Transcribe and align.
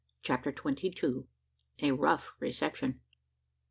CHAPTER 0.23 0.51
TWENTY 0.51 0.89
TWO. 0.89 1.27
A 1.83 1.91
ROUGH 1.91 2.31
RECEPTION. 2.39 3.01